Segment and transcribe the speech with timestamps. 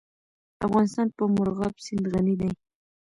[0.65, 2.49] افغانستان په مورغاب سیند غني دی.